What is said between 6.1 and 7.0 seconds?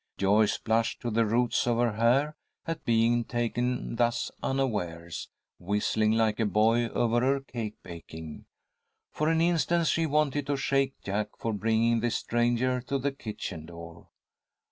like a boy